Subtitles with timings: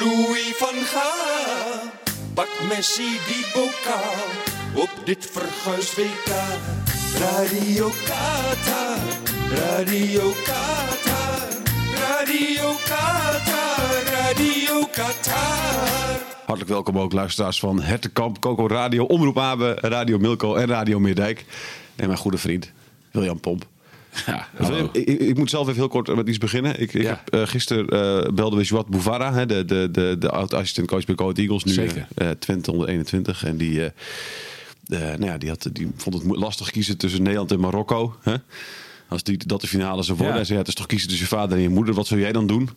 [0.00, 1.90] Louis van Gaal.
[2.34, 4.28] Pak Messi die bokaal
[4.74, 6.30] op dit verguisd WK.
[7.18, 8.98] Radio Qatar,
[9.50, 11.48] Radio Qatar,
[11.94, 16.18] Radio Qatar, Radio Qatar.
[16.46, 21.44] Hartelijk welkom ook luisteraars van Hertenkamp, Coco Radio, Omroep Abe, Radio Milko en Radio Meerdijk.
[21.96, 22.72] En mijn goede vriend
[23.10, 23.69] William Pomp.
[24.26, 24.48] Ja,
[24.92, 26.80] ik, ik, ik moet zelf even heel kort met iets beginnen.
[26.80, 27.08] Ik, ik Ja.
[27.24, 27.86] heb, eh, gisteren
[28.24, 31.72] eh, belde we Joat Bouvara, hè, de, de, de, de oud-assistent-coach bij Coat Eagles, nu
[31.72, 32.06] Zeker.
[32.14, 33.44] eh, Twente onder 21.
[33.44, 33.86] En die, eh,
[35.12, 38.16] eh, nou ja, die, had, die vond het lastig kiezen tussen Nederland en Marokko.
[38.22, 38.34] Hè?
[39.08, 40.26] Als die, dat de finale zou worden.
[40.28, 40.34] Ja.
[40.34, 41.94] Hij zei, ja, het is toch kiezen tussen je vader en je moeder.
[41.94, 42.68] Wat zou jij dan doen?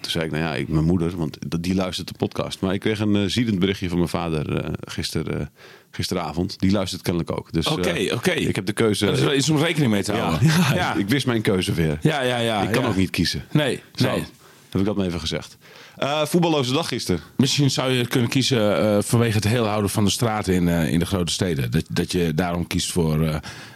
[0.00, 2.60] Toen zei ik, nou ja, ik, mijn moeder, want dat- die luistert de podcast.
[2.60, 5.46] Maar ik kreeg een eh, ziedend berichtje van mijn vader eh, gister, eh,
[5.90, 6.58] gisteravond.
[6.60, 7.52] Die luistert kennelijk ook.
[7.52, 8.30] Dus Oké, oké.
[8.30, 9.06] ik heb de keuze...
[9.06, 10.46] Er is wel iets om rekening mee te houden.
[10.48, 10.94] ja, ja.
[10.94, 11.98] Ik wist mijn keuze weer.
[12.00, 12.62] Ja, ja, ja.
[12.62, 13.44] ik kan ook niet kiezen.
[13.50, 14.24] Nee, Zo, nee.
[14.70, 15.56] heb ik dat maar even gezegd.
[16.24, 17.20] Voetballoze dag gisteren.
[17.36, 21.06] Misschien zou je kunnen kiezen vanwege het heel houden van de straten in, in de
[21.06, 21.70] grote steden.
[21.70, 23.18] Dat, dat je daarom kiest voor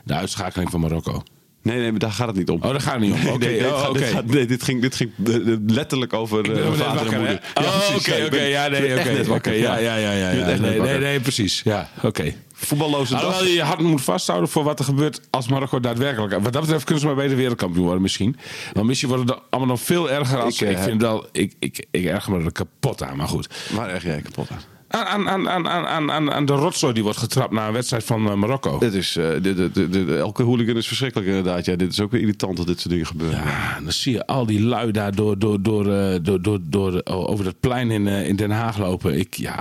[0.05, 1.23] de uitschakeling van Marokko.
[1.63, 2.63] Nee, nee, daar gaat het niet om.
[2.63, 3.27] Oh, daar gaat het niet om.
[3.35, 7.13] Oké, Nee, oh, dit nee, dit ging, dit ging eh, eh, letterlijk over net vader
[7.13, 7.41] en moeder.
[7.55, 8.41] Oh, oké, oké.
[8.41, 9.33] Ja, nee, oké.
[9.33, 10.13] oké, Ja, ja, ja.
[10.13, 11.61] ja, Nee, nee, nee, precies.
[11.65, 12.35] Ja, oké.
[12.53, 13.23] Voetballoze dag.
[13.23, 16.33] Alhoewel je je hart moet vasthouden voor wat er gebeurt als Marokko daadwerkelijk...
[16.43, 18.37] Wat dat betreft kunnen ze maar beter wereldkampioen worden misschien.
[18.73, 20.63] Want misschien wordt het allemaal nog veel erger als...
[20.63, 21.27] Ik, Ik, vind wel...
[21.33, 23.49] Ik, ik, ik erger me er kapot aan, maar goed.
[23.73, 24.80] Waar erg jij kapot aan?
[24.93, 28.29] Aan, aan, aan, aan, aan, aan, de rotzooi die wordt getrapt na een wedstrijd van
[28.29, 28.79] eh, Marokko.
[28.79, 31.65] Dit is, eh, dit, dit- dit- dit- elke hooligan is verschrikkelijk inderdaad.
[31.65, 33.39] Ja, dit is ook weer irritant dat dit soort dingen gebeuren.
[33.39, 36.99] Ja, dan zie je al die lui daar door, door, door, eh, door, door, door,
[36.99, 39.19] eh, over het plein in, in Den Haag lopen.
[39.19, 39.59] Ik, ja,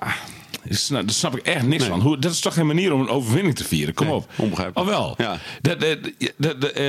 [0.63, 1.91] daar snap, daar snap ik echt niks Nee.
[1.91, 2.01] van.
[2.01, 3.93] Hoe, dat is toch geen manier om een overwinning te vieren?
[3.93, 4.29] Kom Nee, op.
[4.35, 4.89] onbegrijpelijk.
[4.89, 5.13] Oh wel.
[5.17, 5.37] Ja.
[5.61, 5.97] Dat, dat,
[6.37, 6.83] dat, dat, eh,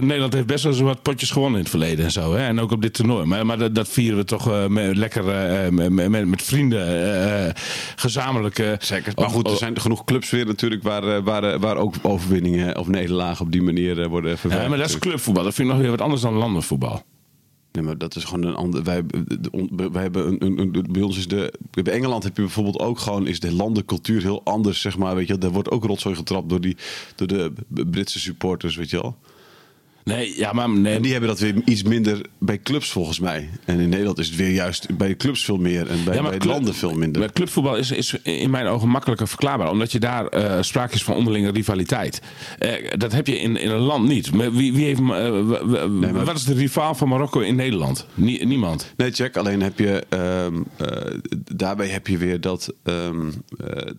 [0.00, 2.34] Nederland heeft best wel eens wat potjes gewonnen in het verleden en zo.
[2.34, 2.46] Hè?
[2.46, 3.26] En ook op dit toernooi.
[3.26, 6.84] Maar, maar dat, dat vieren we toch eh, met, lekker eh, met, met, met vrienden.
[7.46, 7.54] eh,
[7.96, 8.58] gezamenlijk.
[8.58, 9.12] eh, Zeker.
[9.16, 12.78] Maar goed, er zijn genoeg clubs weer natuurlijk waar, eh, waar, eh, waar ook overwinningen
[12.78, 14.64] of nederlagen op die manier eh, worden verwerkt.
[14.64, 15.44] Ja, maar dat is clubvoetbal.
[15.44, 17.02] Dat vind ik nog weer wat anders dan landenvoetbal.
[17.76, 18.82] Nee, maar dat is gewoon een ander.
[18.82, 19.02] Wij,
[19.92, 21.52] wij hebben een, een, bij ons is de.
[21.70, 25.14] Bij Engeland heb je bijvoorbeeld ook gewoon is de landencultuur heel anders, zeg maar.
[25.14, 26.76] Weet je, daar wordt ook rotzooi getrapt door die
[27.14, 27.52] door de
[27.90, 29.16] Britse supporters, weet je wel.
[30.06, 33.48] Nee, ja, maar nee, En die hebben dat weer iets minder bij clubs volgens mij.
[33.64, 36.30] En in Nederland is het weer juist bij clubs veel meer en bij, Ja, bij
[36.38, 37.20] club- landen veel minder.
[37.20, 39.70] Maar clubvoetbal is, is in mijn ogen makkelijker verklaarbaar.
[39.70, 42.20] Omdat je daar eh sprake is van onderlinge rivaliteit.
[42.58, 44.30] Eh, dat heb je in, in een land niet.
[44.30, 48.06] Wie, wie heeft, eh, w- maar- Wat is de rivaal van Marokko in Nederland?
[48.14, 48.92] Nie- niemand.
[48.96, 49.36] Nee, check.
[49.36, 51.14] Alleen heb je ehm, eh,
[51.54, 53.28] daarbij heb je weer dat ehm,
[53.58, 53.92] eh,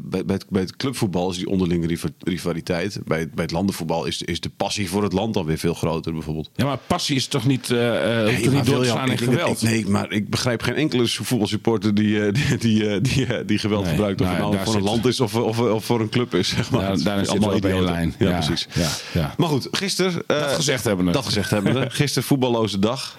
[0.00, 3.00] bij, bij, het, bij het clubvoetbal is die onderlinge riva- rivaliteit.
[3.04, 5.74] Bij, het- bij het landenvoetbal is, is de passie voor het land dan weer veel
[5.74, 6.50] groter, bijvoorbeeld.
[6.54, 9.62] Ja, maar passie is toch niet, toch maar niet door te William, slaan in geweld?
[9.62, 13.90] nee, maar ik begrijp geen enkele voetbalsupporter die, eh, die, die, die, die geweld Nee,
[13.92, 14.20] gebruikt.
[14.20, 16.34] Of nou, het nou daar voor een land is of, of, of voor een club
[16.34, 16.48] is.
[16.48, 16.80] Zeg maar.
[17.02, 17.82] Daar- Het is allemaal idioten.
[17.84, 18.14] lijn.
[18.18, 18.66] Ja, Ja, precies.
[18.74, 18.88] ja,
[19.20, 19.34] ja.
[19.36, 20.22] Maar goed, gisteren...
[20.26, 21.12] Dat gezegd hebbende.
[21.12, 21.86] Dat gezegd hebbende.
[21.90, 23.16] Gisteren voetballoze dag.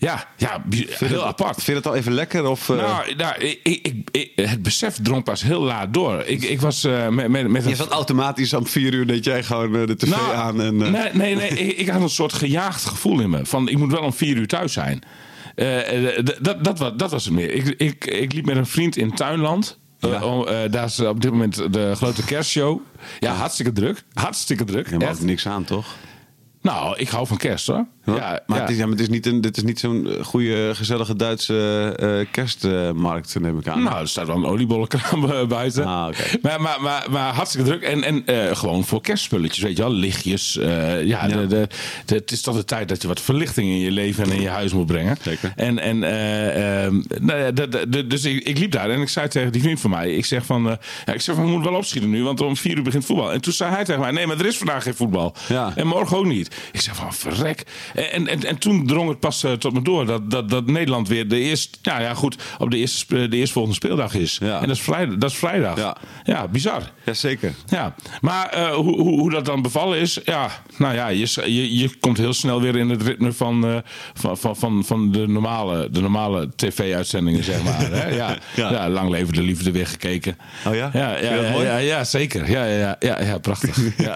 [0.00, 1.54] Ja, ja je heel het- apart.
[1.54, 2.46] Vind je het al even lekker?
[2.46, 6.22] Of, eh, Nou, nou ik, ik, ik- het besef drong pas heel laat door.
[6.26, 9.24] Ik, ik was eh, met, met, met een Je zat automatisch om vier uur dat
[9.24, 10.82] jij gewoon eh, de tv Nou, aan en...
[10.82, 13.46] eh, Nee, nee, nee ik, ik had een soort gejaagd gevoel in me.
[13.46, 15.02] Van ik moet wel om vier uur thuis zijn.
[15.54, 17.50] Eh, eh, dat, dat, was, dat was het meer.
[17.54, 19.78] Ik, ik, ik liep met een vriend in Tuinland.
[20.00, 20.20] Eh, Ja.
[20.20, 22.80] eh, daar is op dit moment de grote kerstshow.
[23.18, 24.02] Ja, hartstikke druk.
[24.12, 24.86] Hartstikke druk.
[24.90, 25.12] Echt.
[25.12, 25.86] ook niks aan, toch?
[26.62, 27.86] Nou, ik hou van kerst hoor.
[28.04, 28.62] Ja, Ja, maar ja.
[28.62, 31.16] Het is, ja, maar het is niet, een, dit is niet zo'n eh, goede, gezellige
[31.16, 33.82] Duitse eh, kerstmarkt, neem ik aan.
[33.82, 35.84] Nou, er staat wel een oliebollenkraam eh, buiten.
[35.84, 36.08] Ah,
[36.42, 37.82] maar, maar, maar, maar hartstikke druk.
[37.82, 39.92] En, en gewoon voor kerstspulletjes, weet je wel.
[39.92, 40.52] Lichtjes.
[41.04, 41.68] ja, De, de,
[42.04, 44.40] de- het is toch de tijd dat je wat verlichting in je leven en in
[44.40, 45.16] je huis moet brengen.
[45.22, 45.52] Zeker.
[45.56, 47.52] En, en eh, ehm, nou
[48.06, 50.14] dus ik, ik liep daar en ik zei tegen die vriend van mij.
[50.14, 50.62] Ik zeg van,
[51.06, 53.32] ja, ik zeg van, we moeten wel opschieten nu, want om vier uur begint voetbal.
[53.32, 55.34] En toen zei hij tegen mij, nee, maar er is vandaag geen voetbal.
[55.48, 55.72] Ja.
[55.76, 56.54] En morgen ook niet.
[56.72, 57.62] Ik zeg van, verrek.
[57.94, 61.08] En, en, en toen drong het pas eh, tot me door dat, dat, dat Nederland
[61.08, 64.38] weer de eerste, nou ja, goed, op de eerste, de eerstvolgende speeldag is.
[64.42, 64.60] Ja.
[64.60, 65.16] En dat is vrijdag.
[65.16, 65.76] Dat is vrijdag.
[65.76, 65.96] Ja.
[66.24, 66.82] ja bizar.
[67.04, 67.52] Jazeker.
[67.66, 71.76] Ja, maar eh, hoe, hoe, hoe dat dan bevallen is, ja, nou ja, je, je,
[71.78, 73.76] je komt heel snel weer in het ritme van, eh,
[74.14, 77.80] van, van, van, van de normale, de normale tv-uitzendingen, zeg maar.
[77.90, 78.08] Hè?
[78.08, 78.70] Ja, Ja.
[78.72, 78.88] ja.
[78.88, 80.36] lang leven de liefde weer gekeken.
[80.66, 80.90] Oh ja?
[80.92, 82.50] Ja, je ja, ja, zeker.
[82.50, 83.78] Ja, ja, ja, ja, ja prachtig.
[83.96, 84.14] Ja.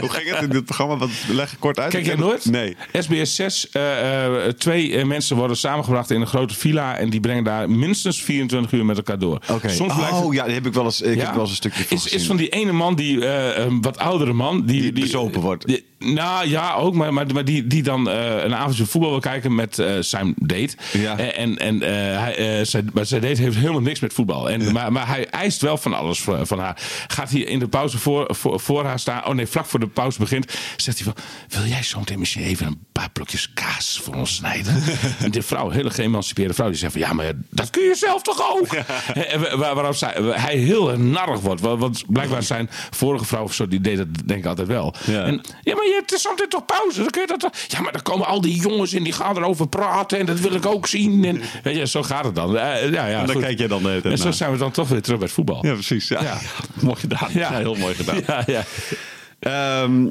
[0.00, 0.96] Hoe ging het in dit programma?
[0.96, 1.90] Wat, leg ik kort uit.
[1.90, 2.44] Kijk jij heb- nooit?
[2.44, 2.76] Nee.
[3.08, 7.20] SBS 6, eh, eh, twee eh, mensen worden samengebracht in een grote villa en die
[7.20, 9.40] brengen daar minstens 24 uur met elkaar door.
[9.66, 11.24] Soms het- Oh ja, daar heb ik wel eens, ik Ja?
[11.24, 12.18] heb wel eens een stukje van is, gezien.
[12.18, 13.26] is van die ene man die,
[13.56, 15.66] een wat oudere man, die, Die bezopen wordt.
[15.66, 19.20] die- nou ja, ook, maar, maar, maar die, die dan eh, een avondje voetbal wil
[19.20, 20.76] kijken met eh, zijn date.
[20.92, 21.18] Ja.
[21.18, 21.80] Eh, En, en
[22.20, 24.50] hij, zijn, maar zijn date heeft helemaal niks met voetbal.
[24.50, 26.76] En, maar, maar hij eist wel van alles van, haar.
[27.08, 29.26] Gaat hij in de pauze voor, voor, voor haar staan?
[29.26, 30.52] Oh nee, vlak voor de pauze begint.
[30.76, 31.24] Zegt hij van:
[31.60, 34.82] Wil jij zo meteen misschien even een paar blokjes kaas voor ons snijden?
[35.18, 38.22] en die vrouw, hele geëmancipeerde vrouw, die zegt van: Ja, maar dat kun je zelf
[38.22, 38.72] toch ook?
[39.14, 41.60] En waar- waarop zij, hij heel narrig wordt.
[41.60, 44.94] Want, blijkbaar zijn vorige vrouw of zo, die deed dat denk ik altijd wel.
[45.06, 45.22] Ja.
[45.24, 46.98] En, ja, maar je hebt er zometeen toch pauze?
[47.00, 49.36] Dan kun je dat toch- Ja, maar dan komen al die jongens in die gaan
[49.36, 51.24] erover praten en dat wil ik ook zien.
[51.24, 52.56] En, weet je, zo gaat het dan.
[52.58, 53.44] Eh, ja, ja, En dan goed.
[53.44, 55.66] kijk jij dan tijd En zo zijn we dan toch weer terug bij het voetbal.
[55.66, 56.08] Ja, precies.
[56.08, 56.22] Ja.
[56.22, 56.38] Ja.
[56.80, 57.28] mooi gedaan.
[57.32, 57.52] Ja.
[57.52, 57.58] Ja.
[57.58, 58.22] heel mooi gedaan.
[58.26, 58.62] ja, ja.
[59.40, 60.06] Ehm,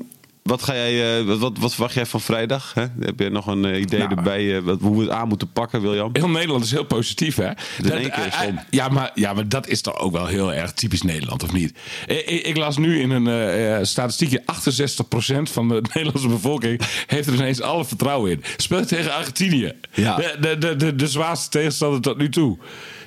[0.47, 2.73] wat, ga jij, eh, wat, wat, wat verwacht jij van vrijdag?
[2.73, 2.85] Hè?
[2.99, 4.15] Heb je nog een eh, idee Nou.
[4.15, 6.09] erbij eh, wat, hoe we het aan moeten pakken, William?
[6.13, 7.49] Heel Nederland is heel positief, hè?
[7.77, 8.59] in één keer is om.
[8.69, 11.77] ja, maar, ja, maar dat is toch ook wel heel erg typisch Nederland, of niet?
[12.05, 14.41] Ik, ik las nu in een eh, statistiekje...
[14.41, 18.43] 68% van de Nederlandse bevolking heeft er ineens alle vertrouwen in.
[18.57, 19.73] Speelt tegen Argentinië.
[19.93, 20.15] Ja.
[20.15, 22.57] De, de, de, de, de zwaarste tegenstander tot nu toe.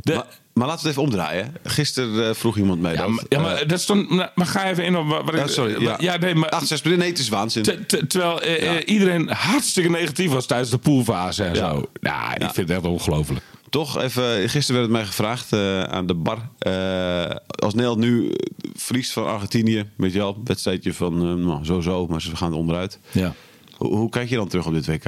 [0.01, 0.27] De, Maar,
[0.61, 1.55] maar laten we het even omdraaien.
[1.65, 3.09] Gisteren eh, vroeg iemand mij ja, dat.
[3.09, 5.37] maar, ja, maar, dat is dan, nou, maar ga even in op wat ik...
[5.37, 5.97] Ja, sorry, ja.
[6.01, 6.49] ja nee, maar...
[6.49, 7.03] Ach, zes minuten.
[7.05, 7.62] Nee, het is waanzin.
[7.62, 11.89] Te- te- terwijl eh, eh, iedereen hartstikke negatief was tijdens de poolfase en zo.
[12.01, 13.41] Ja, ik vind het echt ongelooflijk.
[13.71, 16.39] Toch even, gisteren werd het mij gevraagd eh, aan de bar.
[16.59, 18.35] eh, als Nederland nu eh,
[18.75, 22.53] verliest van Argentinië, weet je wel, een wedstrijdje van eh, nou, zo-zo, maar ze gaan
[22.53, 22.99] onderuit.
[23.11, 23.35] Ja.
[23.77, 25.05] Hoe, hoe kijk je dan terug op dit WK?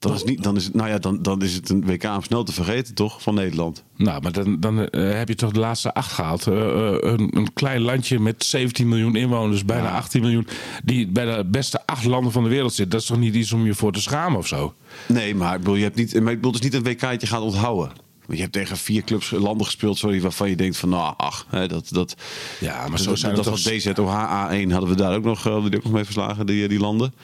[0.00, 2.22] Dan is, niet, dan, is het, nou ja, dan, dan is het een WK om
[2.22, 3.22] snel te vergeten, toch?
[3.22, 3.84] Van Nederland.
[3.96, 6.46] Nou, maar dan, dan eh, heb je toch de laatste acht gehaald.
[6.46, 9.96] Eh, eh, een, een klein landje met 17 miljoen inwoners, bijna Ja.
[9.96, 10.46] 18 miljoen,
[10.84, 12.90] die bij de beste acht landen van de wereld zit.
[12.90, 14.74] Dat is toch niet iets om je voor te schamen of zo?
[15.08, 17.00] Nee, maar ik bedoel, je hebt niet, maar ik bedoel, het is niet een WK
[17.00, 17.92] dat je gaat onthouden.
[18.26, 21.46] Want je hebt tegen vier clubs landen gespeeld, sorry, waarvan je denkt van, nou, ach,
[21.48, 22.16] hè, dat, dat,
[22.60, 23.72] Ja, maar zo dat, zijn dat was toch...
[23.72, 27.14] DZOH A1 hadden we daar ook nog, die ook nog mee verslagen, die, die landen.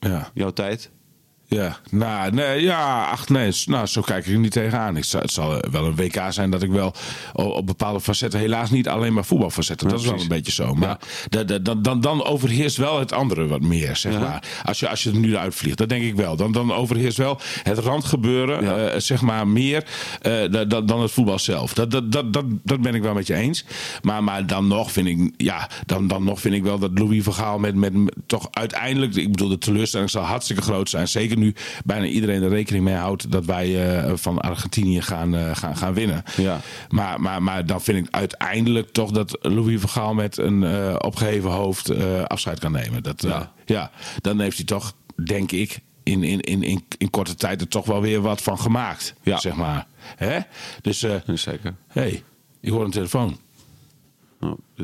[0.00, 0.30] Ja.
[0.34, 0.90] Jouw tijd.
[1.50, 4.96] Ja, nou, nee, ja, ach nee, nou, zo kijk ik er niet tegenaan.
[4.96, 6.94] Ik, het zal wel een WK zijn dat ik wel
[7.32, 10.74] op bepaalde facetten, helaas niet alleen maar voetbalfacetten, Ja, dat is wel een beetje zo.
[10.74, 10.98] Maar
[11.28, 14.18] da- da- dan, dan, dan overheerst wel het andere wat meer, zeg Ja.
[14.18, 14.42] maar.
[14.64, 16.36] Als je, als je er nu uitvliegt, dat denk ik wel.
[16.36, 19.84] Dan, dan overheerst wel het randgebeuren, eh, zeg maar, meer
[20.22, 21.74] eh, da- da- dan het voetbal zelf.
[21.74, 23.64] Dat, dat, dat, dat, dat ben ik wel met je eens.
[24.02, 27.22] Maar, maar dan nog vind ik, ja, dan, dan nog vind ik wel dat Louis
[27.22, 31.08] Vergaal met, met, met toch uiteindelijk, ik bedoel, de teleurstelling zal hartstikke groot zijn.
[31.08, 31.54] Zeker nu
[31.84, 35.94] bijna iedereen er rekening mee houdt dat wij eh, van Argentinië gaan, eh, gaan, gaan
[35.94, 36.22] winnen.
[36.36, 36.60] Ja.
[36.88, 41.50] Maar, maar, maar dan vind ik uiteindelijk toch dat Louis Vergaal met een eh, opgeheven
[41.50, 41.90] hoofd
[42.26, 43.02] afscheid kan nemen.
[43.02, 43.52] Dat, Ja.
[43.64, 43.90] ja,
[44.20, 44.94] dan heeft hij toch,
[45.24, 48.58] denk ik, in, in, in, in, in korte tijd er toch wel weer wat van
[48.58, 49.14] gemaakt.
[49.22, 49.38] Ja.
[49.38, 49.86] Zeg maar.
[50.16, 50.38] Hè?
[50.82, 51.74] Dus, Zeker.
[51.88, 52.22] hey,
[52.60, 53.38] ik hoor een telefoon.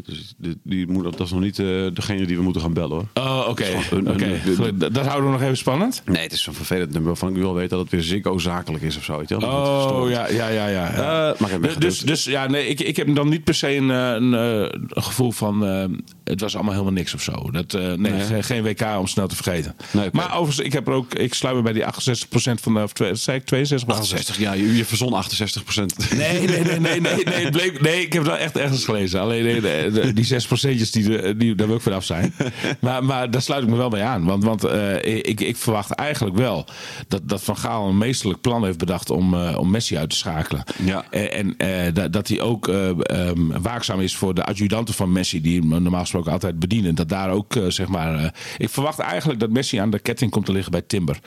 [0.04, 2.72] Dit is, dit, die moet, dat is nog niet eh, degene die we moeten gaan
[2.72, 3.24] bellen hoor.
[3.24, 3.64] Oh, oké.
[3.90, 4.40] Een- Oké.
[4.58, 6.02] een- Dat houden we nog even spannend.
[6.04, 8.82] Nee, het is zo'n vervelend nummer waarvan ik al weet dat het weer Ziggo zakelijk
[8.84, 9.18] is of zo.
[9.18, 9.48] Weet je wel?
[9.50, 10.10] Oh, verstoord.
[10.10, 10.68] ja, ja, ja.
[10.68, 10.88] ja.
[11.32, 13.74] Eh, maar hem dus, dus, dus ja, nee, ik, ik heb dan niet per se
[13.76, 15.84] een, eh, een, eh, een gevoel van eh,
[16.24, 17.50] het was allemaal helemaal niks of zo.
[17.50, 18.42] Dat, eh, nee, Nee.
[18.42, 19.76] geen, WK om snel te vergeten.
[19.90, 20.08] Nee.
[20.12, 22.92] Maar overigens, ik heb er ook, ik sluit me bij die 68% van de, of
[23.18, 23.88] zei ik 62?
[23.96, 26.10] 68, ja, je, je verzon 68 procent.
[26.16, 29.20] Nee, nee, nee, nee, nee, nee, bleek, nee, ik heb wel echt ergens gelezen.
[29.20, 32.34] Alleen nee, de, de- die 6 procentjes, die, die, daar wil ik vanaf zijn.
[32.80, 34.24] Maar, maar daar sluit ik me wel bij aan.
[34.24, 36.66] Want, want eh, ik, ik verwacht eigenlijk wel
[37.08, 40.16] dat, dat Van Gaal een meesterlijk plan heeft bedacht om, eh, om Messi uit te
[40.16, 40.62] schakelen.
[40.84, 41.04] Ja.
[41.10, 45.12] En, en eh, dat, dat hij ook eh, ehm, waakzaam is voor de adjudanten van
[45.12, 46.94] Messi, die hem normaal gesproken altijd bedienen.
[46.94, 48.14] Dat daar ook, eh, zeg maar.
[48.18, 48.28] eh,
[48.58, 51.18] ik verwacht eigenlijk dat Messi aan de ketting komt te liggen bij Timber.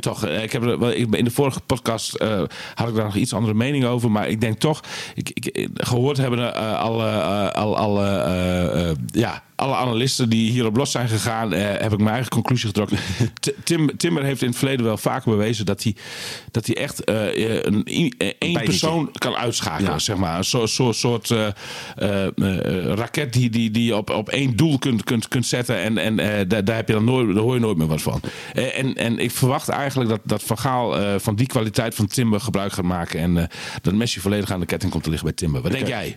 [0.00, 0.62] Toch, eh, ik heb
[1.12, 2.42] in de vorige podcast eh,
[2.74, 4.10] had ik daar nog iets andere mening over.
[4.10, 4.80] Maar ik denk toch,
[5.14, 10.28] ik, ik, gehoord hebben eh, al, eh, al, al alle, eh, eh, ja, alle analisten
[10.28, 12.98] die hierop los zijn gegaan, eh, heb ik mijn eigen conclusie getrokken.
[13.64, 15.96] Tim, Timmer heeft in het verleden wel vaker bewezen dat hij,
[16.50, 17.84] dat hij echt een,
[18.38, 19.90] één persoon kan uitschakelen.
[19.90, 19.98] Ja.
[19.98, 20.38] Zeg maar.
[20.38, 21.34] Een soort, soort, soort
[22.94, 25.76] raket die, die, die je op, op één doel kunt, kunt, kunt zetten.
[25.76, 26.16] En, en
[26.48, 28.20] daar, daar, heb je dan nooit, daar hoor je nooit meer wat van.
[28.54, 32.72] En, en ik verwacht eigenlijk dat, dat Van Gaal van die kwaliteit van Timber gebruik
[32.72, 33.20] gaat maken.
[33.20, 33.48] En
[33.82, 35.62] dat Messi volledig aan de ketting komt te liggen bij Timber.
[35.62, 36.16] Wat denk jij?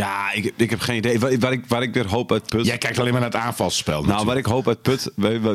[0.00, 1.18] Ja, ik, ik heb geen idee.
[1.18, 2.66] Waar, waar ik, waar ik weer hoop uit put.
[2.66, 3.92] Jij kijkt alleen maar naar het aanvalsspel.
[3.94, 4.28] Nou, natuurlijk.
[4.28, 5.10] waar ik hoop uit put,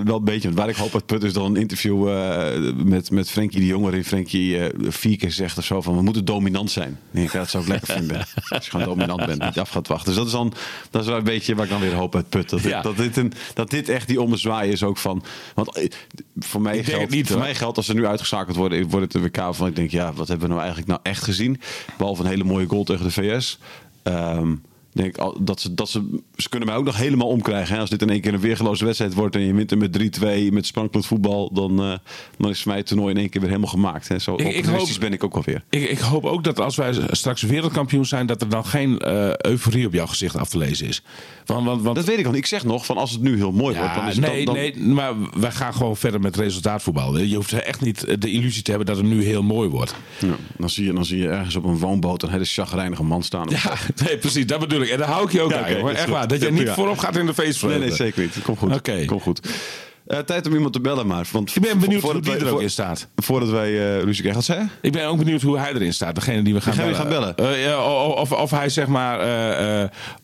[0.05, 0.51] wel een beetje.
[0.51, 3.83] Waar ik hoop uit put is dan een interview eh, met, met Frenkie de Jong.
[3.83, 6.99] Waarin Frenkie eh, vier keer zegt of zo van we moeten dominant zijn.
[7.11, 8.17] Ja, dat zou ik lekker vinden.
[8.49, 10.05] Als je gewoon dominant bent, niet af gaat wachten.
[10.07, 10.53] Dus dat is dan
[10.89, 12.49] dat is wel een beetje waar ik dan weer hoop uit put.
[12.49, 15.23] Dat, dit- dat, dit, een, dat dit echt die ommezwaai is ook van.
[15.53, 15.89] Want eh,
[16.39, 19.29] voor mij, geldt, niet, voor mij geldt als ze nu uitgeschakeld worden, wordt het een
[19.31, 21.61] WK van ik denk, ja, wat hebben we nou eigenlijk nou echt gezien?
[21.97, 23.59] Behalve een hele mooie goal tegen de VS.
[24.05, 24.63] Um,
[24.95, 27.73] denk ik dat ze, dat ze, ze kunnen mij ook nog helemaal omkrijgen.
[27.75, 27.79] Hè?
[27.81, 30.51] Als dit in één keer een weergeloze wedstrijd wordt en je wint er met 3-2
[30.51, 31.93] met sprankelend voetbal, dan, eh,
[32.37, 34.07] dan is voor mij het toernooi in één keer weer helemaal gemaakt.
[34.07, 34.19] Hè?
[34.19, 35.63] Zo Ik- ik hoop- ben ik ook wel weer.
[35.69, 39.33] Ik, ik hoop ook dat als wij straks wereldkampioen zijn, dat er dan geen eh,
[39.37, 41.01] euforie op jouw gezicht af te lezen is.
[41.45, 42.33] Want, want, want Dat weet ik al.
[42.33, 44.53] Ik zeg nog van als het nu heel mooi wordt, dan is het nee, dan,
[44.55, 47.17] dan- nee, maar wij gaan gewoon verder met resultaatvoetbal.
[47.17, 49.95] Je hoeft echt niet de illusie te hebben dat het nu heel mooi wordt.
[50.19, 53.23] Ja, dan, zie je, dan zie je ergens op een woonboot een hele chagrijnige man
[53.23, 53.47] staan.
[53.49, 53.73] Ja,
[54.05, 54.84] nee, precies, dat bedoel ik.
[54.91, 55.89] En daar hou ik je ook Ja, aan.
[55.89, 57.79] Echt waar, dat je Ja, niet voorop gaat in de Nee, feestvreugde.
[57.79, 58.41] nee, zeker niet.
[58.43, 58.73] Komt goed.
[58.75, 59.05] Oké.
[59.05, 59.39] Komt goed.
[60.07, 61.27] Eh, tijd om iemand te bellen, maar.
[61.31, 63.07] Want Ik ben benieuwd hoe die er ook in staat.
[63.15, 64.33] Voordat wij eh ruzie krijgen.
[64.33, 64.67] Wat zei?
[64.81, 66.15] Ik ben ook benieuwd hoe hij erin staat.
[66.15, 66.95] Degene die we gaan bellen.
[66.95, 67.35] gaan bellen?
[67.35, 69.19] Eh, ja, of, of hij zeg maar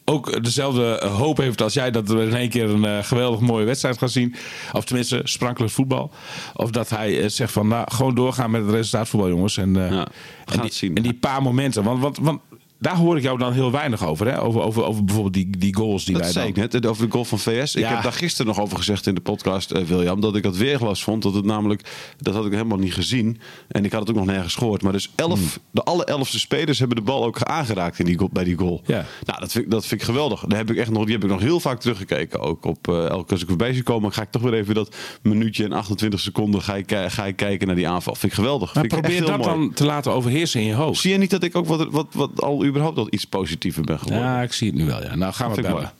[0.05, 1.91] ook dezelfde hoop heeft als jij.
[1.91, 4.35] Dat we in één keer een geweldig mooie wedstrijd gaan zien.
[4.73, 6.11] Of tenminste sprankelend voetbal.
[6.53, 9.57] Of dat hij zegt van nou gewoon doorgaan met het resultaatvoetbal jongens.
[9.57, 10.07] En, Ja, we en,
[10.45, 10.95] die, het zien.
[10.95, 11.83] en die paar momenten.
[11.83, 12.41] Want, want, want
[12.81, 14.27] daar hoor ik jou dan heel weinig over.
[14.27, 14.41] Hè?
[14.41, 16.63] Over, over, over bijvoorbeeld die, die goals die Dat wij zei dan...
[16.63, 17.75] ik net, over de goal van VS.
[17.75, 20.57] Ik heb daar gisteren nog over gezegd in de podcast, eh, William, dat ik dat
[20.57, 21.23] weerglas vond.
[21.23, 21.81] Dat het namelijk,
[22.17, 23.39] dat had ik helemaal niet gezien.
[23.67, 24.81] En ik had het ook nog nergens gehoord.
[24.81, 25.47] Maar dus elf, Hmm.
[25.71, 28.81] de alle elfste spelers hebben de bal ook aangeraakt in die, goal- bij die goal.
[28.85, 29.05] Ja.
[29.25, 30.43] Nou, dat vind, ik- dat vind ik geweldig.
[30.47, 32.39] Daar heb ik echt nog, die heb ik nog heel vaak teruggekeken.
[32.39, 34.75] Ook op eh, elke keer als ik voorbij zie komen, ga ik toch weer even
[34.75, 38.15] dat minuutje en 28 seconden ga ik, ki- ga ik kijken naar die aanval.
[38.15, 38.73] Vind ik geweldig.
[38.73, 39.41] Maar Vind probeer dat mooi.
[39.49, 40.99] dan te laten overheersen in je hoofd.
[41.01, 43.99] Zie je niet dat ik ook wat, wat, wat al überhaupt al iets positiever ben
[43.99, 44.25] geworden?
[44.27, 45.01] Ja, ik zie het nu wel.
[45.03, 45.15] Ja.
[45.15, 45.91] Nou gaan we bellen.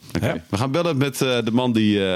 [0.50, 2.16] We gaan bellen met eh, de man die eh,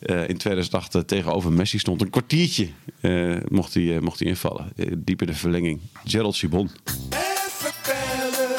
[0.00, 2.00] eh, in 2008 eh, tegenover Messi stond.
[2.00, 2.68] Een kwartiertje
[3.00, 4.72] eh, mocht, hij, mocht hij invallen.
[4.96, 5.80] Diep in de verlenging.
[6.04, 6.70] Gerald Sibon.
[7.10, 8.50] Even bellen,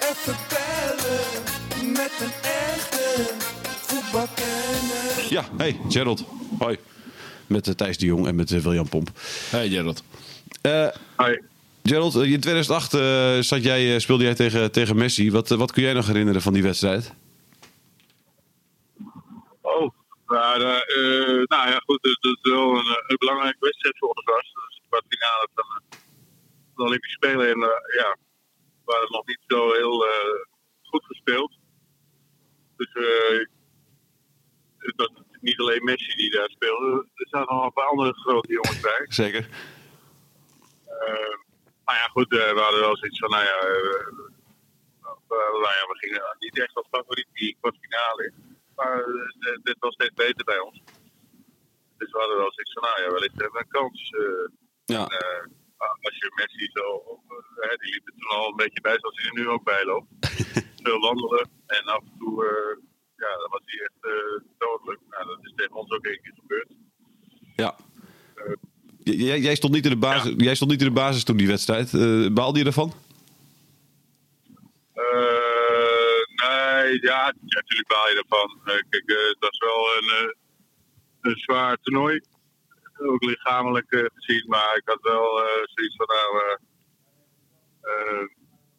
[0.00, 3.34] even bellen met een echte
[3.86, 5.26] voetbalkenner.
[5.30, 6.24] Ja, hey Gerald.
[6.58, 6.76] Hoi.
[7.46, 9.10] Met Thijs de Jong en met William Pomp.
[9.50, 10.02] Hey Gerald.
[10.60, 11.40] Eh, Hoi.
[11.88, 15.30] Gerald, eh, in 2008 eh, zat jij, eh, speelde jij tegen, tegen Messi.
[15.30, 17.14] Wat, wat kun jij nog herinneren van die wedstrijd?
[19.60, 19.94] Oh,
[20.26, 20.36] eh,
[21.52, 24.42] nou ja, goed, het is wel een, een belangrijke wedstrijd voor ons was.
[24.42, 25.82] Dus de kwartfinale van
[26.76, 27.48] de Olympische Spelen.
[27.48, 27.58] En
[28.00, 28.16] ja,
[28.84, 30.04] we waren nog niet zo heel
[30.82, 31.52] goed gespeeld.
[32.76, 32.88] Dus
[34.78, 35.10] het was
[35.40, 37.06] niet alleen Messi die daar speelde.
[37.14, 39.06] Er zaten nog een paar andere grote jongens bij.
[39.22, 39.48] Zeker.
[40.86, 41.43] Eh,
[41.84, 44.06] maar ja, goed, eh, we hadden wel zoiets van, nou ja, eh,
[45.02, 48.56] eh, nou ja we gingen niet echt als favoriet die kwartfinale in.
[48.74, 49.04] Maar
[49.62, 50.82] dit- was steeds beter bij ons.
[51.98, 54.10] Dus we hadden wel zoiets van, nou ja, wellicht hebben we een kans.
[54.84, 55.02] Ja.
[56.02, 57.02] als je Messi zo,
[57.80, 60.06] die liep er toen al een beetje bij zoals hij er nu ook bij loopt.
[60.84, 62.44] Veel wandelen en af en toe,
[63.16, 64.14] ja, dan was hij echt
[64.58, 65.00] dodelijk.
[65.08, 66.68] Nou, dat is tegen ons ook één keer gebeurd.
[67.56, 67.76] ja.
[69.04, 71.46] Jij, jij, stond niet in de basis, jij stond niet in de basis toen die
[71.46, 71.94] wedstrijd.
[71.94, 72.92] Eh baalde je ervan?
[74.92, 78.60] Eh, nee, ja, natuurlijk baal je ervan.
[78.64, 80.34] Eh, kijk, het was wel een,
[81.20, 82.20] een zwaar toernooi.
[82.96, 86.58] Ook lichamelijk gezien, maar ik had wel zoiets van, nou,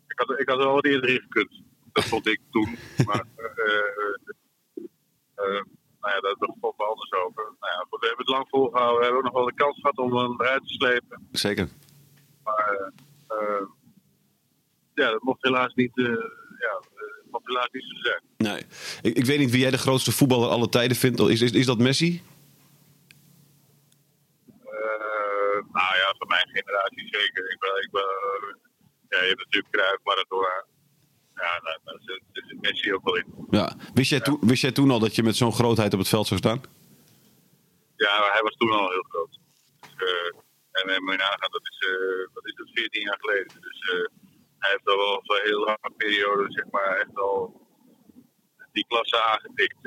[0.08, 1.62] ik, had, ik had er wel wat eerder in gekund.
[1.94, 2.78] Dat vond ik toen.
[3.06, 3.26] Maar,
[6.06, 7.44] nou ja, dat dat vond ik anders over.
[7.44, 8.98] Nou ja, we hebben het lang volgehouden.
[8.98, 11.28] We hebben ook nog wel de kans gehad om hem eruit te slepen.
[11.32, 11.68] Zeker.
[12.44, 12.92] Maar
[13.28, 13.66] eh,
[14.94, 16.06] ja, dat mocht helaas niet, eh,
[16.66, 16.82] ja,
[17.32, 18.22] mocht helaas niet zo zijn.
[18.38, 18.66] Nee.
[19.02, 21.20] Ik, ik weet niet wie jij de grootste voetballer aller tijden vindt.
[21.20, 22.24] Is, is, is dat Messi?
[25.80, 27.52] Nou ja, van mijn generatie zeker.
[27.52, 28.10] Ik ben, ik ben,
[29.10, 30.66] ja, je hebt natuurlijk Cruijff, Maradona.
[31.36, 33.48] Ja, daar, daar zit, Messi ook wel in.
[33.50, 33.76] Ja.
[33.94, 36.28] Wist, jij toen, wist jij toen al dat je met zo'n grootheid op het veld
[36.28, 36.62] zou staan?
[37.96, 39.40] Ja, hij was toen al heel groot.
[39.82, 40.40] Dus, eh,
[40.72, 43.62] en eh, moet je nagaan, dat is, eh, wat is het, 14 jaar geleden.
[43.62, 43.80] Dus
[44.60, 47.68] hij heeft al wel voor een heel lange periode, zeg maar, echt al
[48.72, 49.84] die klasse aangetikt.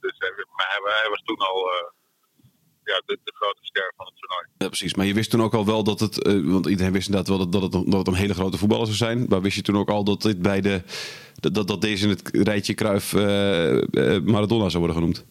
[0.00, 1.92] dus hij, maar hij, hij was toen al
[2.84, 4.46] ja, de, de grote ster van het toernooi.
[4.58, 4.94] Ja, precies.
[4.94, 6.22] Maar je wist toen ook al wel dat het...
[6.22, 8.86] eh, want iedereen wist inderdaad wel dat, dat, het, dat het een hele grote voetballer
[8.86, 9.26] zou zijn.
[9.28, 10.82] Maar wist je toen ook al dat dit bij de...
[11.34, 15.24] Dat, dat, dat deze in het rijtje Cruijff eh, eh, Maradona zou worden genoemd?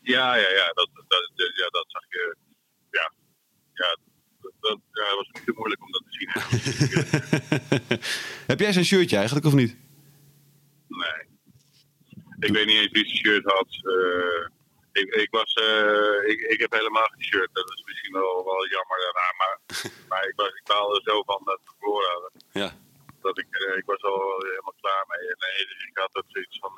[0.00, 2.36] Ja, ja, ja, dat, dat, ja, dat zag je.
[2.90, 3.12] Ja,
[3.74, 3.96] ja,
[4.60, 6.30] dat, ja, was niet zo moeilijk om dat te zien.
[8.52, 9.76] Heb jij zijn shirtje eigenlijk of niet?
[10.88, 11.30] Nee.
[12.38, 13.68] Ik weet niet eens wie zijn shirt had.
[14.92, 17.50] Ik, ik, was, eh, ik, ik heb helemaal geen shirt.
[17.52, 19.28] Dat is misschien wel, wel jammer daarna.
[19.40, 19.56] Maar,
[20.10, 22.32] maar ik, was, ik baalde zo van dat we verloren hadden.
[22.52, 22.70] Ja.
[23.20, 25.28] Dat ik, eh, ik was al helemaal klaar mee.
[25.28, 26.72] En eh, ik had ook zoiets van...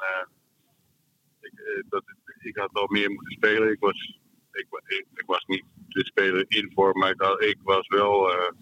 [1.40, 2.04] ik, dat,
[2.38, 3.70] ik had wel meer moeten spelen.
[3.70, 4.18] Ik was,
[4.52, 8.32] ik, ik, ik was niet de speler in vorm, maar ik, had, ik was wel...
[8.32, 8.52] eh,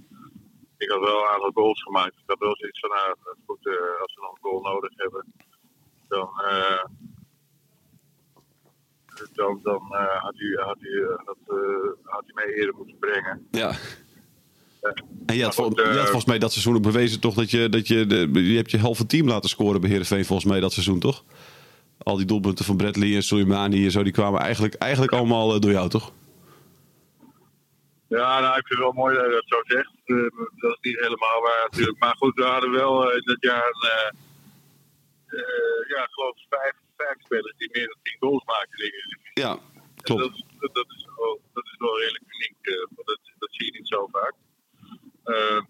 [0.76, 2.14] ik had wel een aantal goals gemaakt.
[2.14, 3.66] Ik had wel zoiets van, nou, dat goed,
[4.00, 5.32] als we nog een goal nodig hebben,
[6.08, 6.84] dan, eh,
[9.32, 11.56] dan, dan eh, had, hij, had, eh, had, eh,
[12.02, 13.46] had hij mij eerder moeten brengen.
[13.50, 13.72] Ja.
[15.26, 17.34] En je had, vol- Maar goed, je had volgens mij dat seizoen ook bewezen toch
[17.34, 20.48] dat je, dat je, de, je hebt je halve team laten scoren bij Heerenveen volgens
[20.50, 21.24] mij dat seizoen toch?
[21.98, 25.70] Al die doelpunten van Bradley en Soleimani en zo, die kwamen eigenlijk, eigenlijk allemaal door
[25.70, 26.12] jou toch?
[28.08, 29.90] Ja, nou, ik vind het wel mooi dat je dat zo zegt.
[30.60, 31.98] Dat is niet helemaal waar natuurlijk.
[31.98, 33.72] Maar goed, we hadden wel in dat jaar
[35.32, 39.40] eh, ja, ik geloof ik vijf, vijf spelers die meer dan tien goals maken Eredivisie.
[39.44, 39.52] Ja,
[40.06, 40.22] klopt.
[40.22, 42.56] Dat, is- dat, dat is wel, dat is wel redelijk uniek.
[42.60, 44.34] eh, want dat, dat zie je niet zo vaak.
[45.24, 45.60] Eh,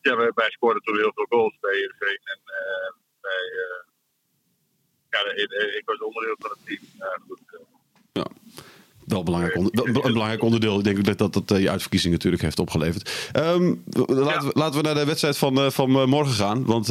[0.00, 2.20] ja, wij, wij scoorden toen heel veel goals bij Heerenveen.
[2.32, 3.80] En eh, bij, eh,
[5.10, 5.20] ja,
[5.78, 6.82] ik was onderdeel van het team.
[6.98, 7.40] Ja, goed,
[8.12, 8.26] Ja.
[9.06, 10.78] Wel een belangrijk, onder- wel een belangrijk onderdeel.
[10.78, 13.28] Ik denk dat dat, dat je uitverkiezing natuurlijk heeft opgeleverd.
[13.32, 13.74] Ehm,
[14.06, 16.64] laten, we, laten we naar de wedstrijd van, van morgen gaan.
[16.64, 16.86] Want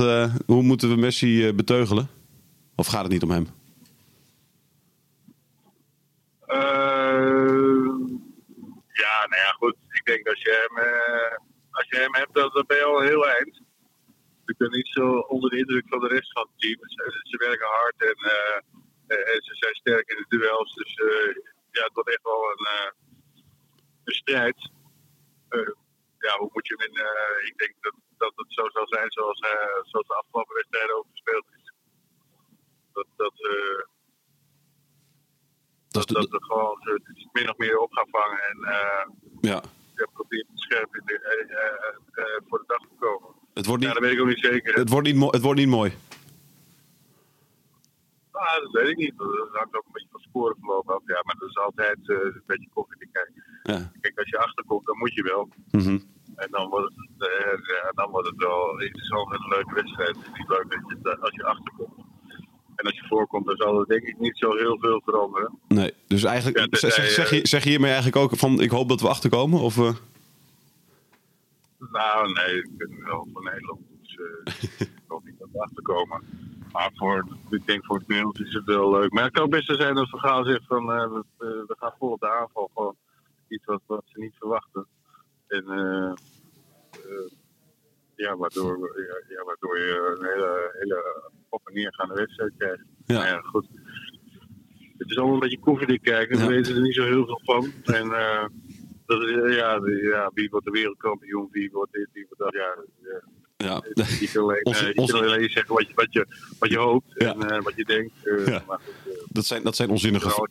[0.46, 2.10] hoe moeten we Messi beteugelen?
[2.76, 3.48] Of gaat het niet om hem?
[6.46, 7.90] Eh,
[9.04, 9.76] ja, nou ja, goed.
[9.90, 11.38] Ik denk als je hem, eh,
[11.72, 13.62] als je hem hebt, dan, dan ben je al heel eind.
[14.46, 16.80] Ik ben niet zo onder de indruk van de rest van het team.
[16.90, 18.58] Ze, ze werken hard en, eh,
[19.08, 20.74] eh, en ze zijn sterk in de duels.
[20.74, 21.36] Dus eh,
[21.72, 22.92] ja, het wordt echt wel een, eh,
[24.04, 24.70] een strijd.
[25.50, 25.72] Eh,
[26.20, 26.98] ja, hoe moet je hem in...
[26.98, 30.96] eh, ik denk dat, dat het zo zal zijn zoals, eh, zoals de afgelopen wedstrijden
[30.98, 31.72] ook gespeeld is.
[32.94, 33.84] Dat, dat, eh,
[35.90, 37.02] Dat is dat, de- dat we gewoon ze
[37.32, 39.06] min of meer op gaan vangen en eh
[39.42, 39.62] ja.
[39.96, 43.36] ja, proberen scherp in de, eh, eh, eh, voor de dag te komen.
[43.60, 44.74] Het, wordt Ja, niet, dat weet ik ook niet zeker.
[44.74, 45.92] het, wordt niet het wordt niet mooi.
[48.32, 49.14] Ah, dat weet ik niet.
[49.18, 51.02] Dat hangt ook een beetje van sporenverloop af.
[51.06, 53.44] Ja, maar dat is altijd eh, een beetje koffie te kijken.
[53.64, 53.92] Ja.
[54.02, 55.50] Kijk, als je achterkomt, dan moet je wel.
[55.72, 55.98] Mhm.
[56.36, 60.16] En dan wordt het, eh, ja, dan wordt het wel interessant en een leuke wedstrijd.
[60.16, 61.94] Het is niet leuk dat je, als je achterkomt.
[62.76, 65.60] En als je voorkomt, dan zal er denk ik niet zo heel veel veranderen.
[65.68, 68.70] Nee, dus eigenlijk Ja, zeg, zeg, je, eh, zeg je hiermee eigenlijk ook van ik
[68.72, 69.60] hoop dat we achterkomen?
[69.60, 69.76] Of?
[71.92, 73.80] Nou, nee, ik ben wel voor Nederland.
[74.02, 76.24] Dus eh, ik hoop niet dat we achterkomen.
[76.72, 79.12] Maar voor, ik denk voor het Nederlands is het wel leuk.
[79.12, 82.12] Maar het kan best zijn dat Vergaal zegt van eh, we, we- we gaan vol
[82.12, 82.70] op de aanval.
[82.74, 82.96] Gewoon
[83.48, 84.88] iets wat, wat ze niet verwachten.
[85.48, 86.12] En eh,
[86.92, 87.32] eh,
[88.16, 92.84] ja, waardoor, ja, ja, waardoor je een hele, hele op en neergaande wedstrijd krijgt.
[93.06, 93.18] Ja.
[93.18, 93.68] Maar ja, goed.
[94.98, 96.38] Het is allemaal een beetje koffiedik kijken.
[96.38, 96.50] We Ja.
[96.50, 97.72] weten er niet zo heel veel van.
[97.84, 98.46] En eh,
[99.10, 99.80] dat is, eh, ja,
[100.12, 102.54] ja, wie wordt de wereldkampioen, wie wordt dit, wie wordt dat.
[102.54, 102.76] Ja,
[103.12, 103.22] ja.
[103.58, 103.82] ja.
[104.20, 106.26] Je kan alleen, Onze- eh, je onze- kan alleen zeggen wat je, wat je,
[106.60, 107.34] wat je hoopt Ja.
[107.34, 108.12] en eh, wat je denkt.
[108.28, 108.64] eh, Ja.
[108.68, 110.48] Maar goed, eh, Dat zijn, dat zijn onzinnige,